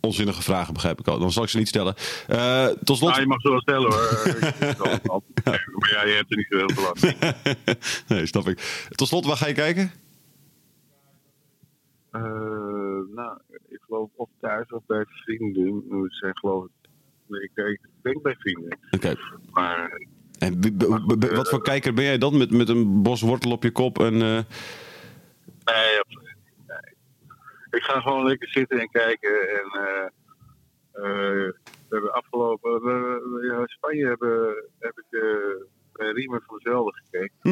[0.00, 1.18] onzinnige vragen, begrijp ik al.
[1.18, 1.94] Dan zal ik ze niet stellen.
[2.26, 3.10] Eh, tot slot.
[3.12, 4.02] Ah, je mag ze wel stellen hoor.
[4.86, 5.06] Eh, ik-
[5.78, 7.14] maar ja, je hebt er niet zo heel veel last
[8.08, 8.86] nee, snap ik.
[8.90, 9.90] Tot slot, waar ga je kijken?
[12.10, 12.22] Eh,
[13.14, 15.84] nou, ik geloof of thuis of bij vrienden.
[16.02, 16.85] We zijn geloof ik,
[17.28, 18.78] ik, ik denk bij vrienden.
[18.90, 19.14] Oké.
[19.52, 20.00] Maar
[20.38, 20.60] En
[21.34, 22.36] wat voor kijker ben jij dan?
[22.38, 24.14] Met, met een bos wortel op je kop en...
[24.22, 24.40] eh,
[25.64, 26.36] Nee, absoluut.
[26.66, 26.94] Nee.
[27.70, 29.48] Ik ga gewoon lekker zitten en kijken.
[29.48, 30.04] En eh,
[30.92, 31.52] eh,
[31.88, 32.82] we hebben afgelopen.
[33.42, 35.20] in Spanje hebben, heb ik
[35.92, 37.36] bij Riemer van Velde gekeken.
[37.42, 37.48] Hm.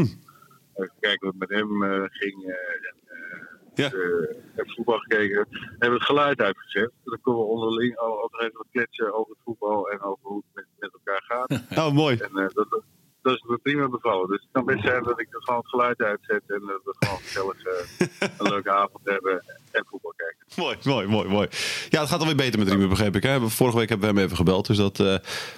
[0.74, 2.44] Even kijken wat met hem ging.
[2.44, 3.43] en,
[3.74, 3.86] Ja.
[3.86, 5.46] eh, heb voetbal gekeken.
[5.78, 6.90] Hebben het geluid uitgezet.
[7.04, 10.42] Dan kunnen we onderling al altijd even wat kletsen over het voetbal en over hoe
[10.44, 11.62] het met, met elkaar gaat.
[11.86, 12.16] Oh, mooi.
[12.16, 12.82] En eh, dat,
[13.22, 14.28] dat is me prima bevallen.
[14.28, 16.94] Dus het kan best zijn dat ik er gewoon het geluid uitzet en dat we
[16.98, 18.06] gewoon gezellig eh,
[18.38, 20.46] een leuke avond hebben en voetbal kijken.
[20.56, 21.48] Mooi, mooi, mooi, mooi.
[21.88, 23.22] Ja, het gaat alweer beter met Riemer, begreep ik.
[23.22, 23.48] Hè?
[23.48, 24.66] Vorige week hebben we hem even gebeld.
[24.66, 24.98] Dus dat,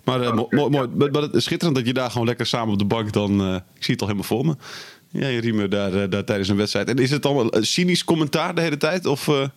[0.05, 0.71] maar mooi, mooi.
[0.71, 0.87] ja.
[0.95, 3.55] Maar, maar het is schitterend dat je daar gewoon lekker samen op de bank dan...
[3.75, 4.57] ik zie het al helemaal voor me.
[5.09, 6.89] Ja, je riemen daar, eh, daar tijdens een wedstrijd.
[6.89, 9.07] En is het dan een cynisch commentaar de hele tijd?
[9.07, 9.49] Of, eh,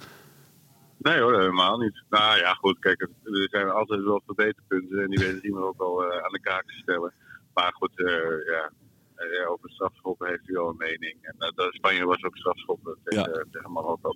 [0.98, 2.04] Nee hoor, helemaal niet.
[2.10, 6.04] Nou ja, goed, kijk, er zijn altijd wel verbeterpunten en die weten Riemer ook wel
[6.04, 7.14] eh, aan de kaak te stellen.
[7.54, 8.06] Maar goed, eh,
[8.54, 8.72] ja,
[9.16, 11.16] eh, over strafschoppen heeft hij wel een mening.
[11.22, 13.44] En Spanje was ook strafschoppen tegen, Ja.
[13.52, 14.16] tegen Marokko.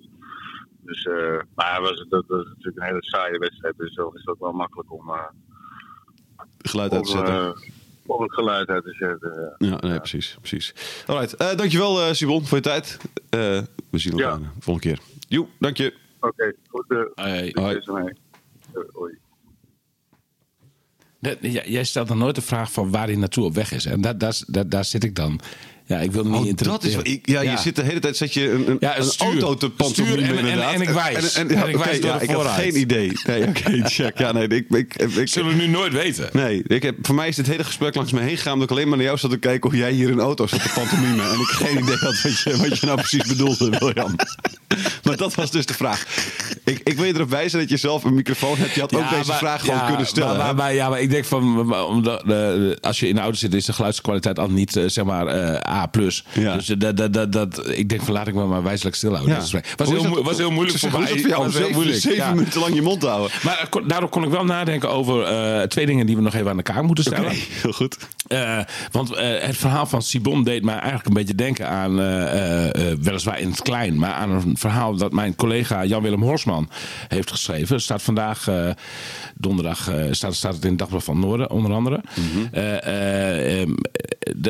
[0.80, 4.24] Dus, eh maar was, dat, dat is natuurlijk een hele saaie wedstrijd, dus dan is
[4.24, 5.28] dat wel makkelijk om, eh,
[6.58, 7.54] geluid uit te zetten?
[8.06, 9.54] Om het geluid uit te zetten.
[9.58, 9.68] ja.
[9.68, 10.36] Ja, nee, precies.
[10.40, 10.74] precies.
[11.06, 12.96] Alright, eh, dankjewel eh Simon voor je tijd.
[13.30, 13.40] Eh,
[13.90, 14.36] we zien elkaar Ja.
[14.38, 15.04] de volgende keer.
[15.28, 15.94] Joe, dank je.
[16.20, 16.84] Oké, goed.
[17.14, 17.50] Hey.
[17.54, 17.80] Hoi.
[21.20, 23.84] Dat- jij stelt dan nooit de vraag van waar hij naartoe op weg is.
[23.86, 25.40] En daar, daar, daar, daar zit ik dan.
[25.86, 28.16] Ja, ik wil niet Oh, dat is, wat- ik, ja, je zit de hele tijd
[28.16, 30.74] zet je een, een, Ja, een auto te pantomime en- en- inderdaad.
[30.74, 31.34] en ik wijs.
[31.34, 33.12] En, en- ja, En ik oké, wijs door ja, de ik had geen idee.
[33.26, 34.18] Nee, oké, check.
[34.18, 36.28] Ja, nee, ik, ik, ik, Zullen we nu nooit weten.
[36.32, 38.52] Nee, ik heb, voor mij is dit hele gesprek langs me heen gegaan...
[38.52, 39.70] omdat ik alleen maar naar jou zat te kijken...
[39.70, 41.22] hoe jij hier in een auto zat te pantomime.
[41.22, 44.14] en ik geen idee had wat je, wat je nou precies bedoelde, William.
[45.04, 46.06] maar dat was dus de vraag.
[46.64, 48.74] Ik, ik wil je erop wijzen dat je zelf een microfoon hebt.
[48.74, 50.36] Je had ook Ja, deze maar- vraag gewoon ja, kunnen stellen.
[50.36, 53.36] Maar, maar, ja, maar ik denk van, omdat, de, de- als je in de auto
[53.36, 55.90] zit, is de geluidskwaliteit al niet, eh, zeg maar, eh, A+.
[56.32, 56.54] Ja.
[56.56, 59.36] Dus eh, dat, dat, dat, dat, ik denk van, laat ik me maar wijselijk stilhouden.
[59.36, 61.08] Is- was, heel, dat- was heel moeilijk voor mij.
[61.08, 63.30] voor jou Was heel zeven, moeilijk, zeven minuten lang je mond te houden?
[63.42, 66.34] Maar eh, kon- daardoor kon ik wel nadenken over eh, twee dingen die we nog
[66.34, 67.30] even aan elkaar moeten stellen.
[67.62, 67.96] Heel goed.
[68.26, 68.58] Eh,
[68.90, 72.90] want eh, het verhaal van Sibon deed mij eigenlijk een beetje denken aan, eh, eh,
[72.90, 76.52] eh, weliswaar in het klein, maar aan een verhaal dat mijn collega Jan-Willem Horsman
[77.08, 77.80] heeft geschreven.
[77.80, 78.70] Staat vandaag, eh,
[79.34, 82.00] donderdag, eh, staat, staat het in het Dagblad van Noorden, onder andere.
[82.52, 83.74] Eh, eh, ehm,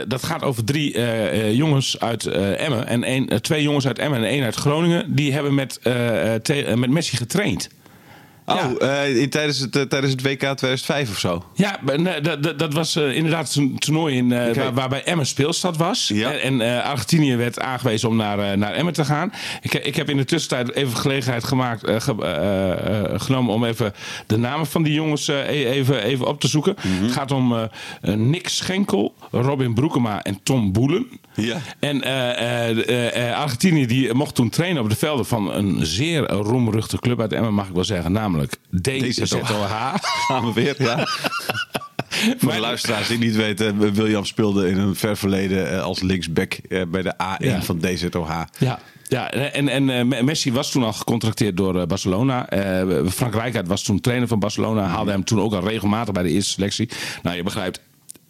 [0.09, 0.99] dat gaat over drie
[1.57, 5.15] jongens uit Emmen en eh, twee jongens uit Emmen en één uit Groningen.
[5.15, 5.81] Die hebben met,
[6.75, 7.69] met Messi getraind.
[8.47, 9.03] Oh, Ja.
[9.05, 11.45] eh, in, tijdens, het, eh, tijdens het WK 2005 of zo?
[11.55, 11.79] Ja,
[12.57, 16.09] dat, was eh, inderdaad een toernooi in, waar, waarbij Emmen speelstad was.
[16.15, 16.33] Ja.
[16.33, 19.33] En, en Argentinië werd aangewezen om naar, naar Emmen te gaan.
[19.63, 23.93] Ik, ik heb in de tussentijd even gelegenheid gemaakt, ge- genomen om even
[24.27, 26.75] de namen van die jongens e- even, even op te zoeken.
[26.83, 27.03] Mhm.
[27.05, 27.69] Het gaat om
[28.01, 31.07] Nick Schenkel, Robin Broekema en Tom Boelen.
[31.35, 31.57] Ja.
[31.81, 32.03] En
[33.35, 37.55] Argentinië die mocht toen trainen op de velden van een zeer roemruchte club uit Emmen,
[37.55, 38.13] mag ik wel zeggen.
[38.13, 38.33] Namelijk
[38.71, 39.95] DZOH.
[40.29, 41.07] Gaan we weer, ja.
[42.39, 46.53] Voor de luisteraars die niet weten, William speelde in een ver verleden eh, als linksback
[46.53, 47.63] eh, bij de A1 Ja.
[47.63, 48.43] van DZOH.
[48.59, 48.79] Ja.
[49.09, 52.49] Ja, en, en eh, Messi was toen al gecontracteerd door eh, Barcelona.
[52.49, 54.87] Eh, Frank Rijkaard was toen trainer van Barcelona.
[54.87, 56.89] Haalde hem toen ook al regelmatig bij de eerste selectie.
[57.23, 57.81] Nou, je begrijpt.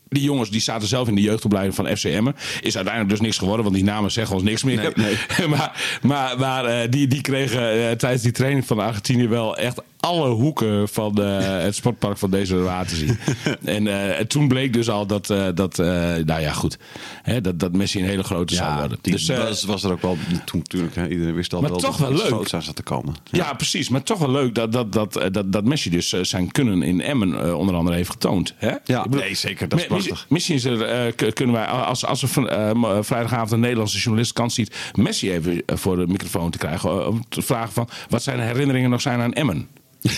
[0.08, 2.34] Die jongens die zaten zelf in de jeugdopleiding van FC Emmen.
[2.60, 4.92] Is uiteindelijk dus niks geworden, want die namen zeggen ons niks meer.
[4.94, 5.16] Nee,
[5.48, 9.80] maar maar, maar eh, die, die kregen eh, tijdens die training van Argentinië wel echt
[10.04, 13.18] alle hoeken van eh, het sportpark van deze waar te zien.
[13.76, 16.78] en eh, toen bleek dus al dat, eh, dat nou ja goed,
[17.22, 18.98] hè, dat, dat Messi een hele grote zou worden.
[19.00, 20.94] die dus, buzz was er ook wel toen natuurlijk.
[20.94, 22.52] Hè, iedereen wist al Maar wel toch dat wel leuk.
[22.52, 23.14] aan zat te komen.
[23.30, 23.88] Ja, precies.
[23.88, 27.56] Maar toch wel leuk dat, dat, dat, dat, dat Messi dus zijn kunnen in Emmen
[27.56, 28.54] onder andere heeft getoond.
[28.56, 28.72] Hè?
[28.84, 29.68] Ja, bedoel, nee, zeker.
[29.68, 30.26] Dat is prachtig.
[30.28, 32.42] Misschien is er, kunnen wij, als, als er van,
[32.78, 34.76] m- vrijdagavond een Nederlandse journalist kans ziet...
[34.94, 37.08] Messi even voor de microfoon te krijgen.
[37.08, 39.68] Om te vragen van wat zijn herinneringen nog zijn aan Emmen.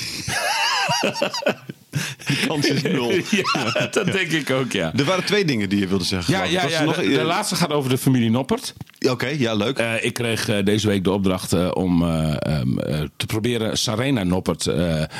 [2.26, 3.10] Die kans is nul.
[3.30, 4.92] ja, dat denk ik ook, ja.
[4.96, 6.34] Er waren twee dingen die je wilde zeggen.
[6.34, 8.74] Ja, ja, Was ja nog- de, de laatste gaat over de familie Noppert.
[9.10, 9.78] Oké, ja, leuk.
[9.78, 13.78] Eh, ik kreeg eh, deze week de opdracht eh, om eh, ehm, eh, te proberen
[13.78, 14.70] Sarena Noppert,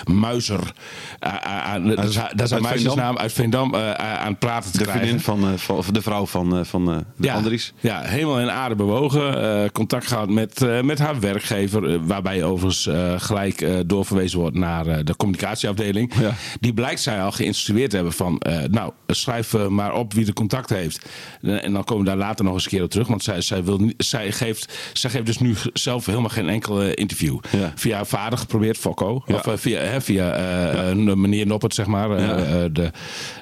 [0.05, 0.72] Muizer,
[1.20, 5.20] aan- dat is dat is haar uit Veendam, aan het praten te de krijgen.
[5.20, 7.72] van, van de vrouw van, van de ja, Andries.
[7.81, 9.72] Ja, helemaal in aarde bewogen.
[9.72, 12.07] contact gehad met, met haar werkgever.
[12.07, 12.88] waarbij overigens
[13.25, 16.12] gelijk doorverwezen wordt naar de communicatieafdeling.
[16.20, 16.35] Ja.
[16.61, 18.42] Die blijkt zij al geïnstrueerd te hebben van...
[18.70, 21.07] nou, schrijf maar op wie de contact heeft.
[21.42, 23.07] En dan komen we daar later nog eens een keer op terug.
[23.07, 27.39] Want zij, zij, wil, zij, geeft, zij geeft dus nu zelf helemaal geen enkel interview.
[27.51, 27.73] Ja.
[27.75, 29.23] Via haar vader geprobeerd, Fokko.
[29.27, 29.35] Ja.
[29.35, 32.11] Of eh, via, hè, via eh, meneer Noppert, zeg maar.
[32.11, 32.91] eh, de,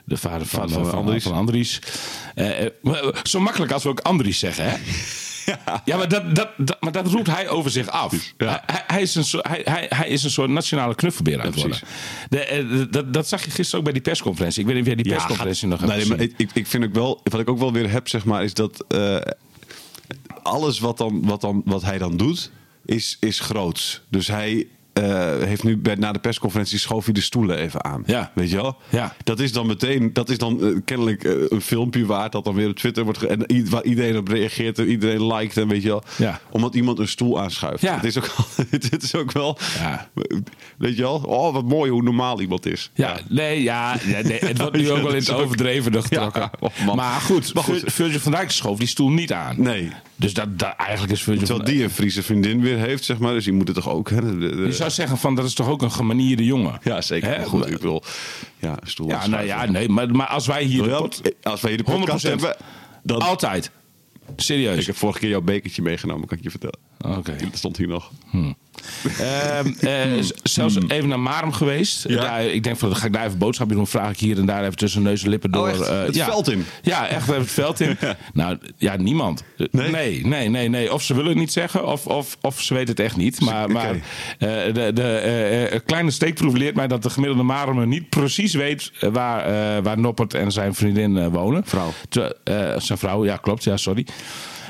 [0.04, 1.22] de vader van, van van, Andries.
[1.22, 1.78] van Andries.
[2.82, 4.76] Maar, zo makkelijk als we ook Andries zeggen, hè?
[5.84, 8.14] Ja, maar, dat, dat, dat, maar dat roept hij over zich af.
[8.36, 8.62] Ja.
[8.66, 11.78] Hij, is een soort, hij, hij, hij is een soort nationale knuffelbeer aan het worden.
[12.28, 14.60] De, de- dat, dat zag je gisteren ook bij die persconferentie.
[14.60, 16.16] Ik weet niet of jij die persconferentie nog hebt nee, gezien.
[16.16, 18.54] maar ik, ik, vind ook wel, wat ik ook wel weer heb, zeg maar, is
[18.54, 18.84] dat
[20.44, 22.50] alles wat, dan, wat, dan, wat hij dan doet,
[22.84, 24.02] is, is groots.
[24.08, 25.02] Dus hij, eh,
[25.46, 28.02] heeft nu bij, na de persconferentie schoof hij de stoelen even aan.
[28.06, 28.30] Ja.
[28.34, 28.76] Weet je wel?
[28.88, 29.14] Ja.
[29.24, 32.54] Dat is dan meteen, dat is dan eh, kennelijk eh, een filmpje waard dat dan
[32.54, 35.88] weer op Twitter wordt en waar iedereen op reageert en iedereen liked en weet je
[35.88, 36.02] wel.
[36.16, 36.40] Ja.
[36.50, 37.80] Omdat iemand een stoel aanschuift.
[37.82, 37.94] Ja.
[37.94, 38.30] Het is ook,
[38.70, 40.08] het is ook wel, Ja.
[40.78, 41.16] weet je wel?
[41.26, 42.90] Oh, wat mooi hoe normaal iemand is.
[42.94, 46.40] Ja, nee, ja, ja, nee, het wordt nu ook wel in het overdreven getrokken.
[46.40, 46.50] Ja,
[46.86, 47.78] oh maar goed, Maar goed.
[47.80, 49.54] Vir- Virgil van Dijk schoof die stoel niet aan.
[49.62, 49.90] Nee.
[50.16, 53.18] Dus dat, dat, eigenlijk is Virgil van Terwijl die een Friese vriendin weer heeft, zeg
[53.18, 53.32] maar.
[53.34, 54.10] Dus die moet het toch ook.
[54.10, 54.38] Hè?
[54.38, 56.78] De- zou zeggen van dat is toch ook een gemanierde jongen.
[56.82, 57.28] ja, zeker.
[57.28, 57.36] Hè?
[57.38, 58.02] Maar goed, ik wil.
[58.58, 59.08] Ja, stoel.
[59.08, 61.10] Ja, nou ja, nee, maar, maar als wij hier wel-
[61.42, 62.28] Als wij hier de podcast 100%.
[62.28, 62.56] hebben.
[63.02, 63.70] Dan, altijd.
[64.36, 64.78] Serieus.
[64.80, 66.78] ik heb vorige keer jouw bekertje meegenomen, kan ik je vertellen.
[67.18, 67.36] Oké.
[67.36, 68.10] Dat stond hier nog.
[68.32, 68.52] Ehm,
[69.18, 69.60] eh,
[70.20, 72.02] z- zelfs even naar Marum geweest.
[72.02, 72.14] Hmm.
[72.14, 72.20] Ja.
[72.20, 73.86] Daar, ik denk van, dan ga ik daar even boodschapje doen.
[73.86, 75.68] Vraag ik hier en daar even tussen neus en lippen door.
[75.68, 76.24] Oh, eh, Het ja.
[76.24, 76.64] veld in?
[76.82, 77.96] Ja, echt even het veld in.
[78.32, 79.42] Nou, ja, niemand.
[79.70, 79.90] Nee?
[79.90, 80.92] Nee, nee, nee, nee.
[80.92, 83.40] Of ze willen het niet zeggen, of, of, of ze weten het echt niet.
[83.40, 83.72] Maar, Oké.
[83.72, 83.90] maar
[84.38, 88.54] eh, de, de eh, eh, kleine steekproef leert mij dat de gemiddelde Marumer niet precies
[88.54, 89.44] weet eh, waar,
[89.76, 91.62] eh, waar Noppert en zijn vriendin eh, wonen.
[91.66, 91.92] Vrouw.
[92.08, 93.64] Te- eh, zijn vrouw, ja, klopt.
[93.64, 94.06] Ja, sorry.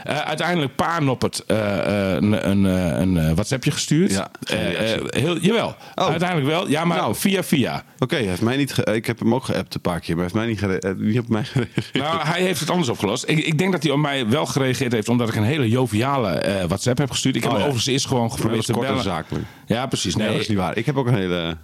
[0.05, 1.79] Eh, uiteindelijk pa Noppert eh,
[2.15, 4.11] eh, een, een, een WhatsAppje gestuurd.
[4.11, 4.31] Ja,
[5.07, 6.09] heel, jawel, Oh.
[6.09, 6.69] uiteindelijk wel.
[6.69, 7.15] Ja, maar Nou.
[7.15, 7.83] via via.
[7.99, 8.75] Oké, hij heeft mij niet.
[8.93, 11.29] ik heb hem ook geappt een paar keer, maar hij heeft mij niet, niet op
[11.29, 11.93] mij gereageerd.
[11.93, 13.25] Nou, hij heeft het anders opgelost.
[13.29, 16.65] Ik, ik denk dat hij op mij wel gereageerd heeft, omdat ik een hele joviale
[16.69, 17.37] WhatsApp heb gestuurd.
[17.37, 17.71] Ik heb Oh, hem ja.
[17.73, 19.03] overigens eerst gewoon geprobeerd te bellen.
[19.03, 19.45] zakelijk.
[19.67, 20.15] Ja, precies.
[20.17, 20.33] Nee, Nee.
[20.35, 20.77] dat is niet waar.
[20.77, 21.57] Ik heb ook een hele.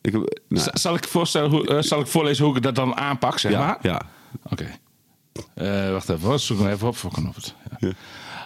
[0.00, 3.38] Ik heb, nou, Zal ik, voorstellen hoe, zal ik voorlezen hoe ik dat dan aanpak,
[3.38, 3.78] zeg ja, maar?
[3.82, 4.00] ja.
[4.50, 4.66] Oké.
[5.58, 6.38] Eh, wacht even, hoor.
[6.38, 7.54] zoek hem even op voor Noppert.
[7.78, 7.88] Ja.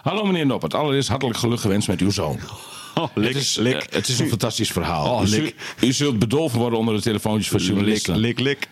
[0.03, 2.39] Hallo meneer Noppert, allereerst hartelijk geluk gewenst met uw zoon.
[2.95, 3.73] Oh, lik, het, is, lik.
[3.73, 5.15] eh, het is een fantastisch verhaal.
[5.15, 5.55] Oh, u, zult- lik.
[5.81, 8.17] u zult bedolven worden onder de telefoontjes van lik, journalisten.
[8.17, 8.67] lik, lik.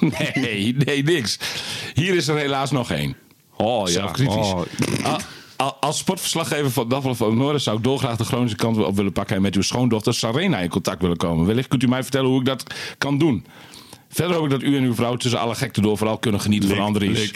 [0.34, 1.38] Nee, nee, niks.
[1.94, 3.16] Hier is er helaas nog één.
[3.56, 4.10] Oh ja.
[4.26, 4.62] Oh.
[5.02, 5.20] Al-
[5.56, 8.96] al- Als sportverslaggever van Dagblad van het Noorden zou ik dolgraag de Groningse kant op
[8.96, 11.46] willen pakken en met uw schoondochter Sarena in contact willen komen.
[11.46, 13.46] Wellicht kunt u mij vertellen hoe ik dat kan doen.
[14.08, 16.68] Verder hoop ik dat u en uw vrouw tussen alle gekte door vooral kunnen genieten
[16.68, 17.30] Lik, van Andries.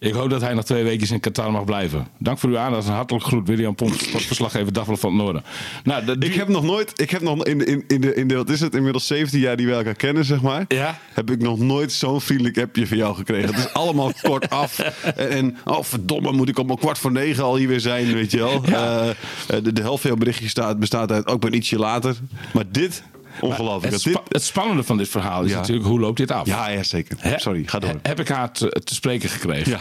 [0.00, 2.06] Ik hoop dat hij nog twee weken in Qatar mag blijven.
[2.18, 3.48] Dank voor uw aandacht en hartelijk groet.
[3.48, 5.44] William Pomp, sportverslaggever Dagblad van het Noorden.
[5.84, 8.50] Nou, Ik heb nog nooit, ik heb nog in, in, in, de, in de, wat
[8.50, 10.64] is het, inmiddels 17 jaar die we elkaar kennen, zeg maar.
[10.68, 10.98] Ja.
[11.12, 13.54] Heb ik nog nooit zo'n vriendelijk appje van jou gekregen.
[13.54, 14.78] Het is allemaal kort af.
[14.78, 18.12] En, en, oh verdomme, moet ik om een kwart voor negen al hier weer zijn,
[18.12, 18.64] weet je wel.
[18.64, 19.14] Eh, eh,
[19.62, 22.16] de, de helft van jouw berichtje staat, bestaat uit, ook ben ietsje later.
[22.52, 23.02] Maar dit,
[23.40, 23.92] ongelooflijk.
[23.92, 25.56] het, spa- het spannende van dit verhaal is Ja.
[25.56, 26.46] natuurlijk hoe loopt dit af?
[26.46, 27.16] ja, ja, zeker.
[27.36, 27.90] Sorry, ga door.
[27.90, 29.70] He- Heb ik haar te, te spreken gekregen.
[29.72, 29.80] Ja.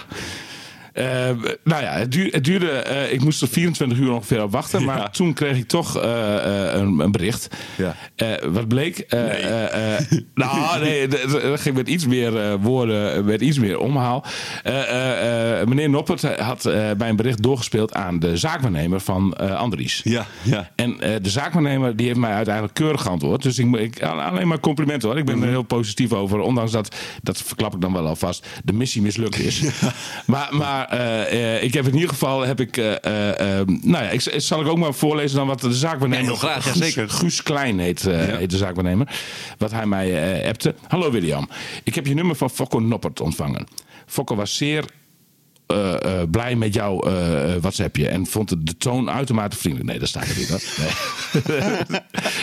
[0.98, 1.06] Eh,
[1.64, 2.70] nou ja, het, duur- het duurde.
[2.72, 4.84] eh, ik moest er 24 uur ongeveer op wachten.
[4.84, 5.10] Maar Ja.
[5.10, 7.48] toen kreeg ik toch eh, een, een bericht.
[7.78, 7.96] Ja.
[8.50, 8.98] Wat bleek?
[8.98, 9.20] Eh,
[10.36, 14.26] nou, nee, dat ging met iets meer woorden, met iets meer omhaal.
[15.66, 16.62] Meneer Noppert had
[16.98, 20.02] bij een bericht doorgespeeld aan de zaakwaarnemer van Andries.
[20.04, 20.72] Ja, ja.
[20.76, 23.42] En de zaakwaarnemer die heeft mij uiteindelijk keurig geantwoord.
[23.44, 25.18] Dus ik, ik, alleen maar complimenten hoor.
[25.18, 26.40] Ik ben er heel positief over.
[26.40, 29.62] Ondanks dat, dat verklap ik dan wel alvast, de missie mislukt is.
[30.26, 34.04] Maar, maar eh, eh, ik heb in ieder geval, heb ik, eh, eh, eh, nou
[34.04, 36.26] ja, ik, zal ik ook maar voorlezen dan wat de zaakwaarnemer...
[36.26, 37.10] Ja, heel graag, ja, zeker.
[37.10, 39.08] Guus Klein heet, heet de zaakwaarnemer.
[39.58, 40.76] Wat hij mij appte.
[40.88, 41.50] Hallo William,
[41.84, 43.68] ik heb je nummer van Fokko Noppert ontvangen.
[44.06, 44.86] Fokko was zeer
[45.68, 49.90] eh, eh, blij met jouw eh, WhatsAppje en vond de toon uitermate vriendelijk.
[49.90, 50.50] Nee, dat staat er niet.
[50.78, 51.60] Nee.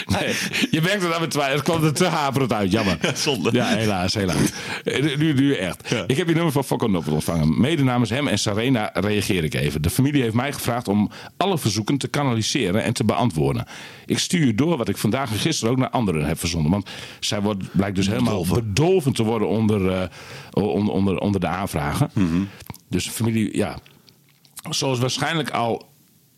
[0.21, 0.35] nee.
[0.71, 1.55] Je merkt het aan mijn twijfel.
[1.55, 2.73] Het kwam er te haperend uit.
[2.73, 2.99] Jammer.
[3.15, 3.51] zonde.
[3.53, 4.51] Ja, helaas, helaas.
[5.19, 5.95] Nu, nu echt.
[6.07, 7.61] Ik heb je nummer van Fokko Noppert ontvangen.
[7.61, 9.83] Mede namens hem en Sarena reageer ik even.
[9.83, 13.67] De familie heeft mij gevraagd om alle verzoeken te kanaliseren en te beantwoorden.
[14.07, 16.71] Ik stuur je door wat ik vandaag en gisteren ook naar anderen heb verzonden.
[16.71, 20.09] Want zij wordt, blijkt dus helemaal bedolven, te worden onder,
[20.51, 22.11] onder, onder, onder de aanvragen.
[22.95, 23.79] Dus familie, ja,
[24.71, 25.93] zoals waarschijnlijk al.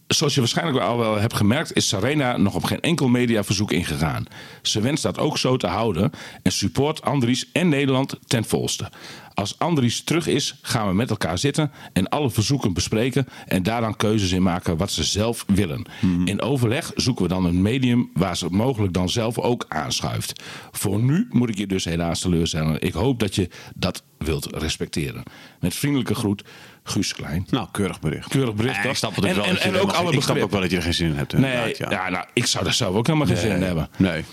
[0.06, 4.24] Zoals je waarschijnlijk al wel hebt gemerkt, is Sarena nog op geen enkel mediaverzoek ingegaan.
[4.62, 6.10] Ze wenst dat ook zo te houden
[6.42, 8.90] en support Andries en Nederland ten volste.
[9.34, 13.80] Als Andries terug is, gaan we met elkaar zitten en alle verzoeken bespreken en daar
[13.80, 15.86] dan keuzes in maken wat ze zelf willen.
[16.24, 20.42] In overleg zoeken we dan een medium waar ze mogelijk dan zelf ook aanschuift.
[20.72, 22.80] Voor nu moet ik je dus helaas teleurstellen.
[22.82, 25.22] Ik hoop dat je dat wilt respecteren.
[25.60, 26.44] Met vriendelijke groet,
[26.88, 27.46] Guus Klein.
[27.50, 28.28] Nou, keurig bericht.
[28.28, 29.44] Keurig bericht, Ja, ik snap het ook En- wel.
[29.44, 31.32] en- en ook alle Ik snap ook wel dat je er geen zin in hebt.
[31.32, 32.08] Nee, inderdaad, ja.
[32.10, 33.88] nou, ik zou daar zelf ook helemaal geen zin in hebben.
[33.96, 34.24] Nee.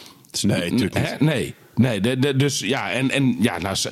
[0.41, 1.09] Nee, natuurlijk niet.
[1.09, 1.15] Hè?
[1.25, 1.55] Nee.
[1.75, 3.91] Nee, de, de- dus ja, en, en ja, nou, ze-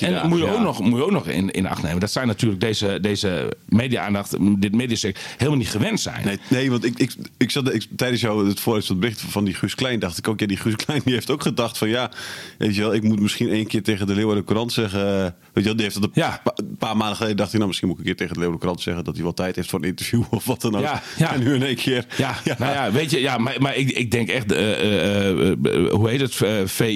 [0.00, 0.52] en, daar, moet je ja.
[0.52, 2.00] ook nog, moet je ook nog in, in acht nemen.
[2.00, 6.24] Dat zijn natuurlijk deze, deze media-aandacht, dit mediasec helemaal niet gewend zijn.
[6.24, 9.44] Nee, nee want ik, ik, ik zat ik, tijdens jou het voorlezen van bericht van
[9.44, 11.88] die Guus Klein, dacht ik ook, ja, die Guus Klein die heeft ook gedacht van
[11.88, 12.10] ja,
[12.58, 15.64] weet je wel, ik moet misschien één keer tegen de Leeuwarden Courant zeggen, eh, Weet
[15.64, 16.40] je, wel, die heeft dat een Ja.
[16.44, 18.40] pa- een paar maanden geleden dacht hij, nou misschien moet ik een keer tegen de
[18.40, 20.82] Leeuwen Krant zeggen dat hij wel tijd heeft voor een interview of wat dan ook.
[20.82, 21.32] Ja, ja.
[21.34, 22.06] En nu in één keer.
[22.16, 25.50] Ja, nou ja, weet je, ja, maar, maar ik, ik denk echt, eh, eh, eh,
[25.52, 26.50] eh, hoe heet het, Eh,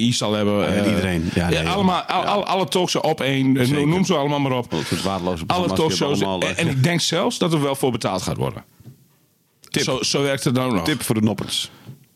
[0.09, 0.59] Zal hebben.
[0.59, 1.31] Ja, eh, iedereen.
[1.35, 4.75] Ja, nee, allemaal, al, al- alle talks op één, eh, noem ze allemaal maar op.
[5.47, 6.23] Alle talkshows.
[6.23, 8.65] allemaal, En, eh, en ik denk zelfs dat er wel voor betaald gaat worden.
[9.71, 9.83] Tip.
[9.83, 10.85] Zo, zo werkt het dan ook nog.
[10.85, 11.71] Tip voor de nopperts.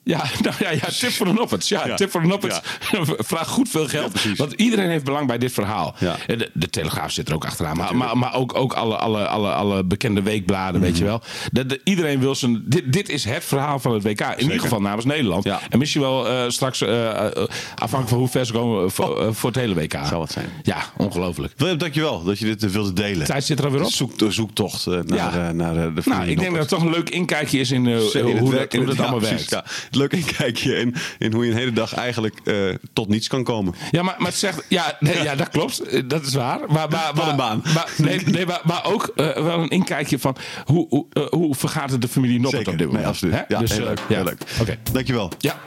[0.04, 1.68] Ja, nou ja, ja, tip voor de Noppets.
[1.68, 1.94] Ja, Ja.
[1.94, 2.60] tip voor de Noppets.
[3.18, 4.36] Vraag goed veel geld.
[4.36, 5.94] want iedereen heeft belang bij dit verhaal.
[5.98, 6.16] Ja.
[6.26, 7.76] De, de Telegraaf zit er ook achteraan.
[7.76, 10.98] Maar, maar, maar ook, ook alle, alle, alle, alle bekende weekbladen, weet Mhm.
[10.98, 11.20] je wel.
[11.52, 12.62] De, de- iedereen wil zijn...
[12.66, 14.20] Dit, dit is het verhaal van het WK.
[14.20, 15.44] In ieder geval namens Nederland.
[15.44, 15.60] Ja.
[15.70, 17.32] En misschien wel eh, straks, eh, eh,
[17.74, 19.92] afhankelijk van hoe ver ze komen, voor, eh, voor het hele WK.
[20.06, 20.46] Zou wat zijn.
[20.62, 21.52] Ja, ongelooflijk.
[21.56, 23.26] Willem, dankjewel dat je dit wilde delen.
[23.26, 23.90] Tijd zit er alweer op.
[23.92, 25.52] Zoek, zoektocht naar, Ja.
[25.52, 28.12] naar de Nou, ik denk dat het toch een leuk inkijkje is in, In het
[28.12, 29.62] hoe, dat, hoe dat ja, allemaal werkt.
[29.94, 32.54] Leuk inkijkje in, in hoe je een hele dag eigenlijk eh,
[32.92, 33.74] tot niets kan komen.
[33.90, 35.80] Ja, maar, maar het zegt, ja, nee, ja, dat klopt.
[35.80, 36.58] Eh, Dat is waar.
[36.68, 37.62] Maar, maar, Wat een maar- baan.
[37.74, 41.90] Maar, nee, nee, maar, maar ook eh, wel een inkijkje van hoe, hoe, hoe vergaat
[41.90, 43.02] het de familie Noppert op dit moment.
[43.04, 43.34] Nee, absoluut.
[43.34, 43.42] Hè?
[43.48, 43.98] Ja, Dus, heel leuk.
[44.08, 44.14] ja.
[44.14, 44.42] Heel leuk.
[44.60, 44.78] Oké.
[44.92, 45.30] Dankjewel.
[45.38, 45.58] Ja.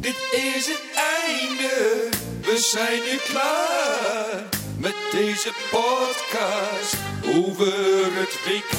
[0.00, 0.82] Dit is het
[1.28, 2.08] einde,
[2.42, 4.42] we zijn nu klaar
[4.78, 6.96] met deze podcast
[7.34, 7.72] over
[8.14, 8.78] het WK.